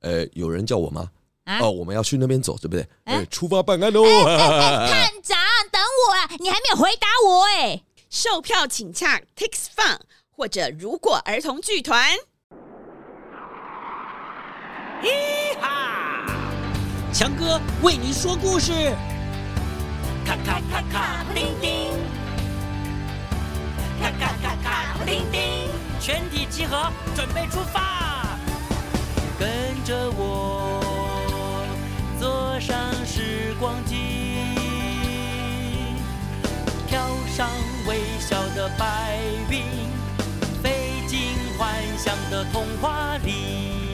[0.00, 1.10] 呃，有人叫我吗？
[1.44, 2.86] 啊、哦，我们要去那边走，对不对？
[3.04, 4.04] 哎、欸，出发办案喽！
[4.04, 5.38] 哎哎哎、 探长，
[5.72, 6.30] 等我啊！
[6.38, 7.82] 你还没有回答我哎。
[8.08, 9.98] 售票请洽 Tix Fun
[10.30, 12.16] 或者如果儿童剧团。
[15.02, 16.26] 咦哈，
[17.12, 18.72] 强哥为你说故事。
[20.26, 21.90] 咔咔咔咔，布丁丁。
[24.00, 25.68] 咔咔咔咔，布丁丁。
[26.00, 28.09] 全体集合，准备出发。
[29.40, 29.48] 跟
[29.86, 30.82] 着我，
[32.20, 33.96] 坐上时光机，
[36.86, 37.48] 跳上
[37.88, 39.18] 微笑的白
[39.48, 39.64] 云，
[40.62, 43.88] 飞进幻想的童话里。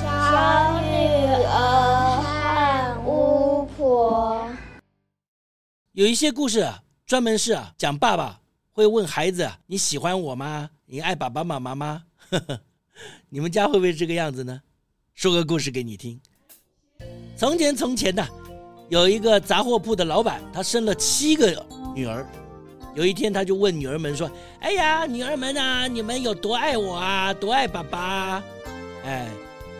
[0.00, 0.86] 小女
[1.44, 4.48] 儿和巫婆。
[5.90, 8.38] 有一些故事啊，专门是啊讲爸爸
[8.70, 10.70] 会问孩子：“你喜欢我吗？
[10.86, 12.60] 你爱爸爸妈妈吗？”呵呵，
[13.28, 14.60] 你们家会不会这个样子呢？
[15.14, 16.20] 说个故事给你听。
[17.36, 18.26] 从前从前呢，
[18.88, 22.26] 有一个杂货铺的老板，他生了七个女儿。
[22.94, 24.30] 有一天，他就问女儿们说
[24.60, 27.32] ：“哎呀，女儿们啊，你们有多爱我啊？
[27.32, 28.44] 多爱爸爸啊？”
[29.06, 29.28] 哎，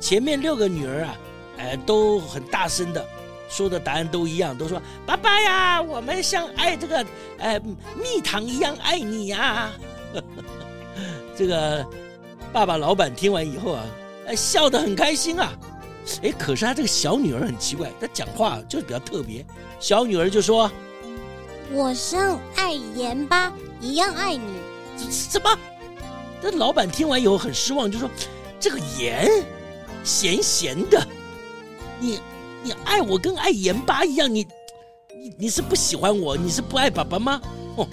[0.00, 1.16] 前面六个女儿啊，
[1.58, 3.04] 哎，都很大声的
[3.48, 7.06] 说的答案都一样，都说：“爸爸呀，我们像爱这个
[7.38, 7.58] 哎
[7.96, 9.72] 蜜糖一样爱你呀。
[11.36, 11.86] ”，这个。
[12.56, 13.84] 爸爸老板听完以后啊，
[14.26, 15.52] 哎笑得很开心啊，
[16.22, 19.44] 哎，可是他这个小女儿很奇怪，她讲话就是比较特别。
[19.78, 20.72] 小女儿就说
[21.70, 24.40] ：“我像爱盐巴一样爱你。”
[25.10, 25.58] 什么？
[26.40, 28.08] 这老板听完以后很失望，就说
[28.58, 29.28] ：“这个盐
[30.02, 31.06] 咸咸的，
[32.00, 32.18] 你
[32.62, 34.46] 你爱我跟爱盐巴一样，你
[35.14, 37.38] 你你是不喜欢我，你是不爱爸爸吗？”
[37.76, 37.86] 哦，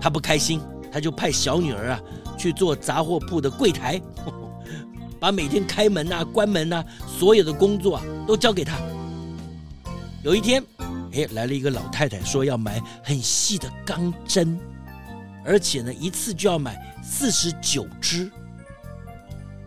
[0.00, 0.60] 他不开心，
[0.94, 2.00] 他就派小女儿啊。
[2.36, 4.00] 去做杂货铺的柜台，
[5.20, 8.76] 把每天开门呐、关门呐，所有的工作啊都交给他。
[10.24, 10.62] 有一天，
[11.12, 14.58] 哎，来了一个老太太，说要买很细的钢针，
[15.44, 18.30] 而且呢，一次就要买四十九支。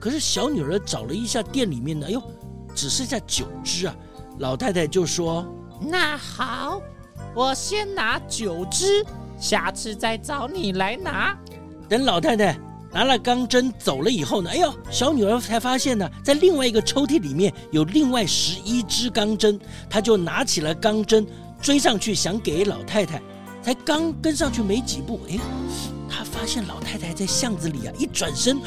[0.00, 2.22] 可是小女儿找了一下店里面呢，哎呦，
[2.74, 3.94] 只剩下九支啊。
[4.40, 5.46] 老太太就说
[5.80, 6.82] ：“那好，
[7.36, 9.04] 我先拿九支，
[9.38, 11.38] 下次再找你来拿。”
[11.88, 12.58] 等老太太
[12.92, 21.26] 拿了钢针走了以后呢，哎呦，小女儿才发现呢，在另外一个抽屉里面有另外十一支钢针，她就拿起了钢针
[21.60, 23.20] 追上去想给老太太，
[23.62, 25.38] 才刚跟上去没几步，哎，
[26.08, 28.58] 她发现老太太在巷子里啊，一转身，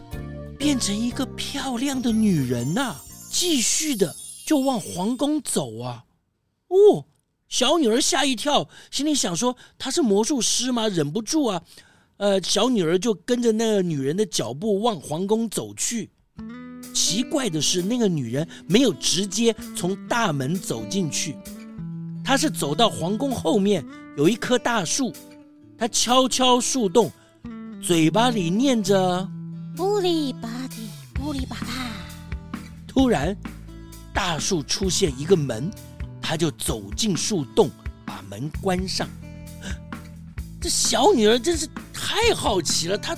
[0.58, 2.96] 变成一个漂亮的女人呐，
[3.30, 4.14] 继续的
[4.46, 6.04] 就往皇宫走啊，
[6.68, 7.04] 哦，
[7.48, 10.88] 小女儿吓一跳，心里想说她是魔术师吗？
[10.88, 11.62] 忍不住啊。
[12.18, 16.10] 呃，小女儿就跟着那个女人的脚步往皇宫走去。
[16.94, 21.36] 奇怪的是，那个女人没有直接从大门走进去，
[22.24, 23.84] 她是走到皇宫后面
[24.16, 25.12] 有一棵大树，
[25.78, 27.12] 她敲敲树洞，
[27.82, 29.28] 嘴巴里念着
[29.76, 31.90] “布里巴蒂，布里巴卡”。
[32.88, 33.36] 突然，
[34.14, 35.70] 大树出现一个门，
[36.28, 37.70] 她就走进树洞，
[38.04, 39.08] 把门关上。
[40.60, 43.16] 这小女儿真是太好奇了，她，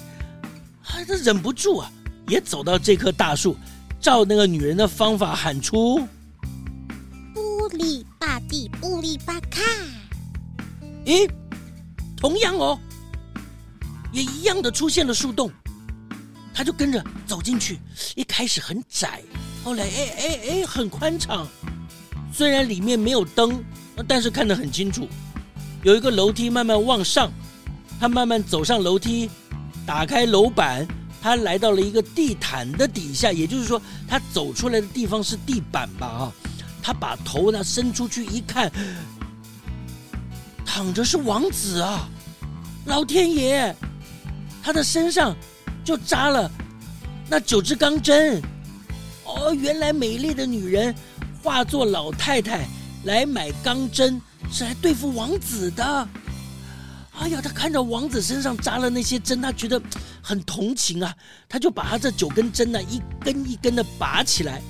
[0.84, 1.90] 她都忍不住啊，
[2.28, 3.56] 也走到这棵大树，
[3.98, 6.06] 照那个女人的方法喊出
[7.32, 9.62] ：“布里巴蒂，布里巴卡。”
[11.06, 11.26] 咦，
[12.14, 12.78] 同样哦，
[14.12, 15.50] 也一样的出现了树洞，
[16.52, 17.78] 他就跟着走进去。
[18.14, 19.22] 一开始很窄，
[19.64, 21.48] 后来哎哎哎很宽敞，
[22.32, 23.62] 虽然里面没有灯，
[24.06, 25.08] 但是看得很清楚。
[25.82, 27.30] 有一个楼梯慢慢往上，
[28.00, 29.30] 他慢慢走上楼梯，
[29.86, 30.86] 打开楼板，
[31.22, 36.06] 他来到了一个地毯的底下，也就是说，他走出来的地方是地板吧？
[36.06, 36.32] 啊，
[36.82, 38.70] 他把头呢伸出去一看，
[40.64, 42.08] 躺着是王子啊！
[42.84, 43.74] 老天爷，
[44.62, 45.36] 他的身上
[45.84, 46.50] 就扎了
[47.28, 48.40] 那九支钢针。
[49.24, 50.94] 哦，原来美丽的女人
[51.42, 52.66] 化作老太太
[53.04, 54.20] 来买钢针，
[54.50, 56.08] 是来对付王子的。
[57.20, 59.80] 哎呀，他看到王子身上扎了那些针，他觉得
[60.22, 61.14] 很同情啊，
[61.48, 64.62] 他就把他这九根针呢一根一根的拔起来。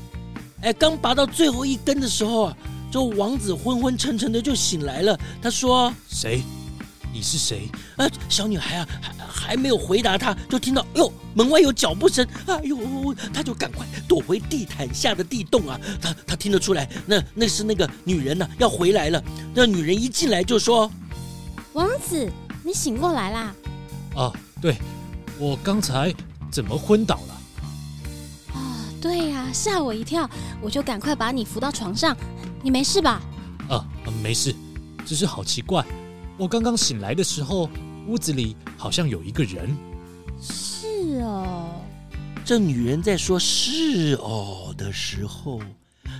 [0.62, 2.56] 哎，刚拔到最后一根的时候啊，
[2.90, 5.18] 就王子昏昏沉沉的就醒来了。
[5.42, 6.42] 他说：“谁？
[7.12, 8.88] 你是谁？”啊，小女孩啊，
[9.28, 12.26] 还还没有回答他，就听到哎呦，门外有脚步声。
[12.46, 12.76] 哎呦，
[13.32, 15.80] 她就赶快躲回地毯下的地洞啊。
[16.02, 19.22] 她她听得出来，那那是那个女人呢、啊，要回来了。
[19.54, 20.90] 那女人一进来就说。
[21.72, 22.30] 王子，
[22.62, 23.54] 你醒过来啦？
[24.16, 24.76] 啊，对，
[25.38, 26.12] 我刚才
[26.50, 27.40] 怎么昏倒了？
[28.52, 30.28] 啊，对呀，吓我一跳，
[30.60, 32.16] 我就赶快把你扶到床上。
[32.62, 33.22] 你没事吧？
[33.68, 33.86] 啊，
[34.22, 34.54] 没事，
[35.06, 35.86] 只是好奇怪，
[36.38, 37.68] 我刚刚醒来的时候，
[38.06, 39.76] 屋子里好像有一个人。
[40.40, 41.68] 是哦。
[42.44, 45.60] 这女人在说“是哦”的时候，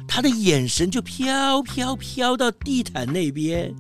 [0.09, 3.73] 她的眼神就飘飘飘到地毯那边。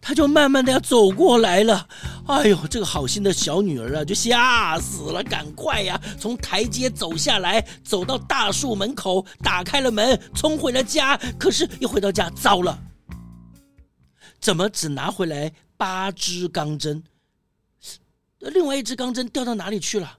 [0.00, 1.88] 她就慢慢的要走过来了，
[2.26, 11.16] 哎呦，这个好心的小女儿啊，就吓死了，赶快呀，从台阶走下来，走到大树门口，打开了门，冲回了家。
[11.36, 12.78] 可是，一回到家，糟了，
[14.40, 17.02] 怎么只拿回来八支钢针？
[18.40, 20.18] 另外一支钢针掉到哪里去了？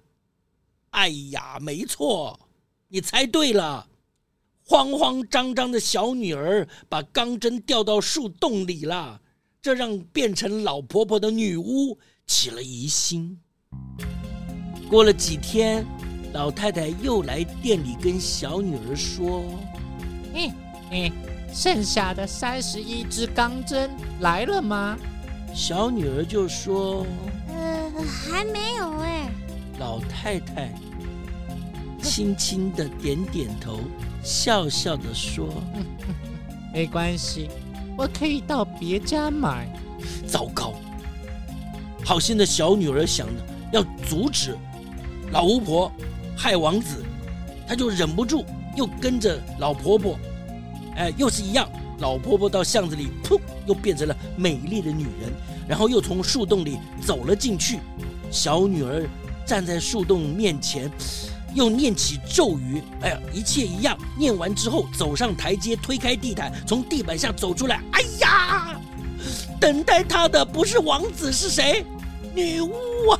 [0.89, 2.39] 哎呀，没错，
[2.87, 3.87] 你猜对了，
[4.65, 9.21] 慌慌张张的小女儿把钢针掉到树洞里了。
[9.61, 13.39] 这让变成老婆婆的女巫起了疑心。
[14.89, 15.85] 过了几天，
[16.33, 19.43] 老太太又来店里跟小女儿说
[20.33, 20.51] ：“嗯
[20.89, 21.11] 嗯，
[21.53, 23.91] 剩下的三十一支钢针
[24.21, 24.97] 来了吗？”
[25.53, 27.05] 小女儿就说
[27.49, 29.29] ：“呃，还没有哎。”
[29.79, 30.71] 老太太
[32.01, 33.79] 轻轻的点点头，
[34.23, 35.49] 笑笑的说
[36.73, 37.49] ：“没关系。”
[37.97, 39.67] 我可以到别家买。
[40.25, 40.73] 糟糕！
[42.03, 43.33] 好心的小女儿想着
[43.71, 44.57] 要阻止
[45.31, 45.91] 老巫婆
[46.35, 47.03] 害王子，
[47.67, 48.43] 她就忍不住
[48.75, 50.17] 又跟着老婆婆，
[50.95, 51.69] 哎，又是一样。
[52.01, 55.31] 老婆婆到巷子里，噗，又变成了美丽的女人，
[55.67, 57.79] 然后又从树洞里走了进去。
[58.29, 59.07] 小女儿
[59.45, 60.91] 站在树洞面前。
[61.53, 63.97] 又念起咒语，哎呀，一切一样。
[64.17, 67.83] 念完之后，走上台阶，推开地毯，从地板下走出来。
[67.91, 68.79] 哎呀，
[69.59, 71.85] 等待她的不是王子，是谁？
[72.33, 72.71] 女巫
[73.11, 73.19] 啊！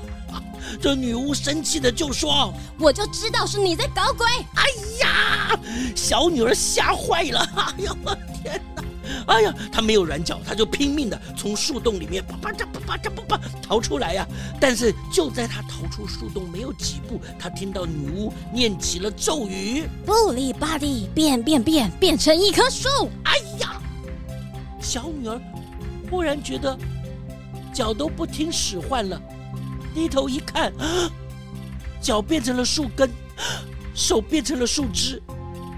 [0.81, 4.25] 这女巫生气的就说：“我就知道是你在搞鬼！”
[4.55, 4.63] 哎
[4.99, 5.59] 呀，
[5.95, 7.39] 小女儿吓坏了！
[7.55, 8.83] 哎呦，我天哪！
[9.27, 14.27] 哎呀，她没有软脚，她就拼命的从树洞里面啪啪嚓啪啪嚓啪啪逃出来呀！
[14.59, 22.89] 但是就在她逃出树洞没有几步，她听到女巫念起了咒语：“布里巴蒂变变变，变成一棵树！”
[23.23, 23.79] 哎呀，
[24.81, 25.39] 小女儿
[26.09, 26.75] 忽然觉得
[27.71, 29.21] 脚都不听使唤了，
[29.93, 30.73] 低头一看，
[32.01, 33.11] 脚变成了树根，
[33.93, 35.21] 手变成了树枝，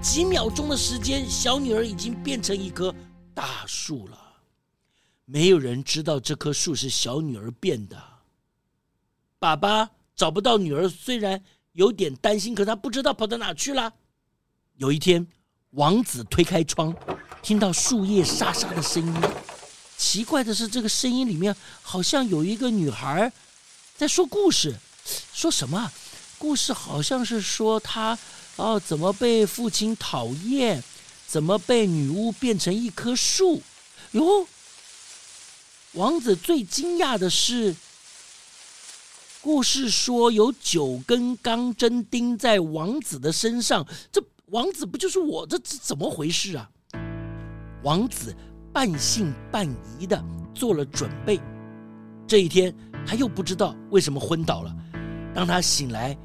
[0.00, 2.94] 几秒钟的时间，小女儿已经变成一棵。
[3.34, 4.18] 大树了，
[5.24, 8.00] 没有人知道这棵树是小女儿变的。
[9.40, 11.42] 爸爸找不到女儿，虽然
[11.72, 13.92] 有点担心，可他不知道跑到哪去了。
[14.76, 15.26] 有一天，
[15.70, 16.94] 王子推开窗，
[17.42, 19.14] 听到树叶沙沙的声音。
[19.96, 23.32] 奇怪的是，这个声音里面好像有一个女孩
[23.96, 24.74] 在说故事。
[25.32, 25.92] 说什么？
[26.38, 28.18] 故事好像是说他
[28.56, 30.82] 哦，怎么被父亲讨厌。
[31.26, 33.60] 怎么被女巫变成一棵树？
[34.12, 34.46] 哟！
[35.92, 37.74] 王子最惊讶的是，
[39.40, 45.44] 故事说有九根钢针钉在王子的身上，这王子不就是我？
[45.46, 46.70] 这这怎么回事啊？
[47.82, 48.36] 王子
[48.72, 50.22] 半信半疑的
[50.54, 51.40] 做了准备。
[52.28, 52.72] 这一天，
[53.06, 54.74] 他又不知道为什么昏倒了。
[55.34, 56.16] 当他醒来，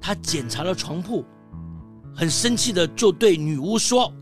[0.00, 1.24] 他检查了床铺，
[2.14, 4.12] 很生气的就对女巫说。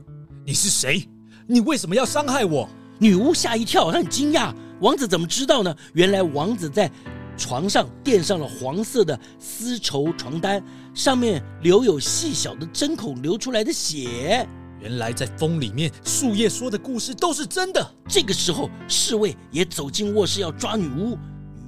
[0.44, 1.08] 你是谁？
[1.46, 2.68] 你为什么要伤害我？
[2.98, 4.54] 女巫吓一跳，她很惊讶。
[4.80, 5.76] 王子怎么知道呢？
[5.92, 6.90] 原来王子在
[7.36, 10.62] 床上垫上了黄色的丝绸床单，
[10.94, 14.46] 上面留有细小的针孔流出来的血。
[14.80, 17.94] 原来在风里面，树叶说的故事都是真的。
[18.08, 21.18] 这个时候，侍卫也走进卧室要抓女巫。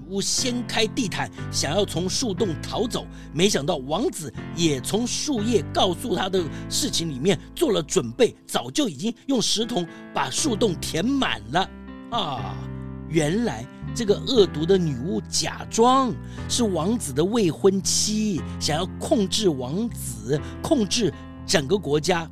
[0.09, 9.85] 女巫掀开地毯，想要从树洞逃走，没想到王子也从树叶告诉他的事情里面做了准备，早就已经用石头
[10.15, 11.71] 把树洞填满了
[12.11, 12.57] 啊！
[13.11, 16.13] 原来这个恶毒的女巫假装
[16.49, 21.13] 是王子的未婚妻，想要控制王子，控制
[21.47, 22.29] 整个国家。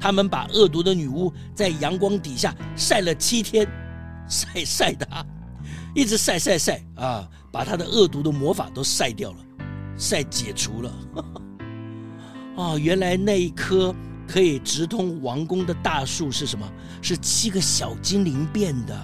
[0.00, 3.68] 他们把恶毒的女巫在阳光底下晒了七天，
[4.28, 5.06] 晒晒的。
[5.94, 9.38] 一直晒晒晒啊，把他的恶毒的魔法都晒掉了，
[9.96, 10.92] 晒解除了。
[12.56, 13.94] 哦， 原来那一棵
[14.26, 16.70] 可以直通王宫的大树是什么？
[17.02, 18.96] 是七个小精灵变的。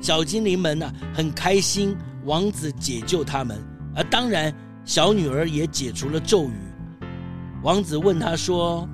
[0.00, 3.62] 小精灵们呢、很开心，王子解救他们，
[3.94, 4.52] 而当然，
[4.84, 6.56] 小女儿也解除了咒语。
[7.62, 8.88] 王子问他说：“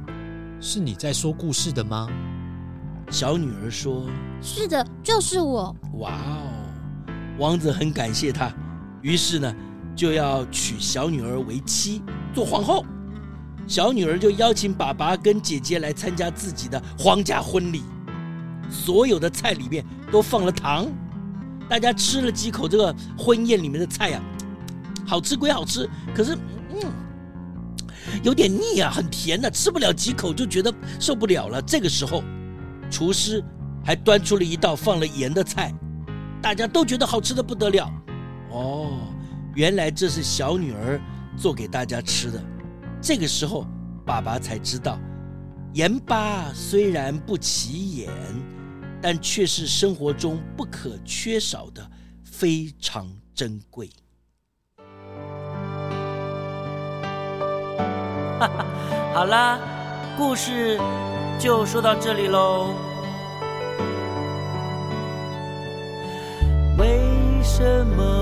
[0.61, 2.07] 是你在说故事的吗？”
[3.10, 4.06] 小女儿说
[4.42, 6.42] ：“是的，就是我。”哇哦！
[7.38, 8.52] 王子很感谢她，
[9.00, 9.54] 于是呢，
[9.96, 12.02] 就要娶小女儿为妻，
[12.34, 12.84] 做皇后。
[13.66, 17.82] 小女儿就邀请爸爸跟姐姐来参加自己的皇家婚礼。
[18.70, 20.86] 所有的菜里面都放了糖，
[21.66, 26.36] 大家吃了几口这个婚宴里面的菜呀、啊，好吃归好吃，可是
[26.74, 26.80] 嗯，
[28.22, 31.62] 有点腻啊，很甜的、啊，吃不了几口就觉得受不了了。
[31.62, 32.22] 这个时候。
[32.90, 33.42] 厨师
[33.85, 35.73] 还端出了一道放了盐的菜，
[36.42, 37.90] 大家都觉得好吃的不得了。
[38.50, 38.99] 哦，
[39.54, 41.00] 原来这是小女儿
[41.37, 42.42] 做给大家吃的。
[43.00, 43.66] 这个时候，
[44.04, 44.99] 爸爸才知道，
[45.75, 48.11] 盐巴虽然不起眼，
[49.00, 51.90] 但却是生活中不可缺少的，
[52.25, 53.90] 非常珍贵。
[59.14, 59.59] 好啦，
[60.16, 60.78] 故事。
[61.38, 62.75] 就说到这里喽。
[66.76, 67.00] 为
[67.42, 68.17] 什么